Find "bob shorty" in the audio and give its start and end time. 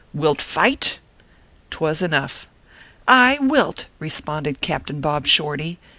4.99-5.77